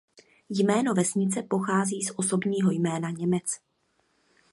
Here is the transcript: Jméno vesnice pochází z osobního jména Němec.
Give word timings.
Jméno 0.49 0.93
vesnice 0.93 1.43
pochází 1.43 2.03
z 2.03 2.11
osobního 2.15 2.71
jména 2.71 3.09
Němec. 3.09 3.43